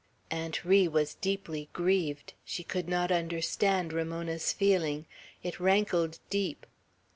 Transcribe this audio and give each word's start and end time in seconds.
Aunt 0.31 0.65
Ri 0.65 0.87
was 0.87 1.13
deeply 1.13 1.69
grieved. 1.73 2.33
She 2.43 2.63
could 2.63 2.89
not 2.89 3.11
understand 3.11 3.93
Ramona's 3.93 4.51
feeling. 4.51 5.05
It 5.43 5.59
rankled 5.59 6.17
deep. 6.31 6.65